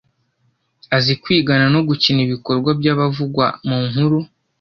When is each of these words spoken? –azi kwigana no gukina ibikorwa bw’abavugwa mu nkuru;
–azi 0.93 1.13
kwigana 1.21 1.65
no 1.73 1.81
gukina 1.87 2.19
ibikorwa 2.27 2.69
bw’abavugwa 2.79 3.45
mu 3.67 3.77
nkuru; 3.87 4.19